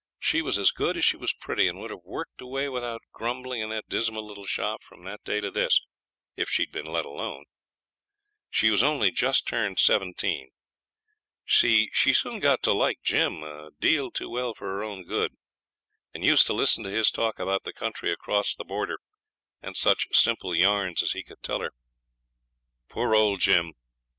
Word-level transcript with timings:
She 0.17 0.41
was 0.41 0.57
as 0.57 0.71
good 0.71 0.97
as 0.97 1.05
she 1.05 1.15
was 1.15 1.31
pretty, 1.31 1.67
and 1.67 1.77
would 1.79 1.91
have 1.91 2.01
worked 2.03 2.41
away 2.41 2.67
without 2.67 3.03
grumbling 3.11 3.61
in 3.61 3.69
that 3.69 3.87
dismal 3.87 4.25
little 4.25 4.47
shop 4.47 4.81
from 4.81 5.03
that 5.03 5.23
day 5.23 5.39
to 5.41 5.51
this, 5.51 5.79
if 6.35 6.49
she'd 6.49 6.71
been 6.71 6.87
let 6.87 7.05
alone. 7.05 7.45
She 8.49 8.71
was 8.71 8.81
only 8.81 9.11
just 9.11 9.45
turned 9.45 9.77
seventeen. 9.77 10.49
She 11.45 11.91
soon 11.93 12.39
got 12.39 12.63
to 12.63 12.73
like 12.73 13.03
Jim 13.03 13.43
a 13.43 13.69
deal 13.79 14.09
too 14.09 14.31
well 14.31 14.55
for 14.55 14.65
her 14.69 14.83
own 14.83 15.05
good, 15.05 15.37
and 16.15 16.25
used 16.25 16.47
to 16.47 16.53
listen 16.53 16.83
to 16.83 16.89
his 16.89 17.11
talk 17.11 17.37
about 17.37 17.61
the 17.61 17.71
country 17.71 18.11
across 18.11 18.55
the 18.55 18.65
border, 18.65 19.01
and 19.61 19.77
such 19.77 20.07
simple 20.13 20.55
yarns 20.55 21.03
as 21.03 21.11
he 21.11 21.21
could 21.21 21.43
tell 21.43 21.59
her, 21.59 21.73
poor 22.89 23.13
old 23.13 23.39
Jim! 23.41 23.75